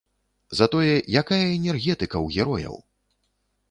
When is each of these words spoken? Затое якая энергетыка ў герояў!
Затое 0.59 0.95
якая 1.21 1.41
энергетыка 1.59 2.17
ў 2.25 2.27
герояў! 2.37 2.85